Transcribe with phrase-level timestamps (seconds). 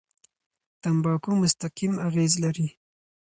[0.81, 2.67] تمباکو مستقیم اغېز لري.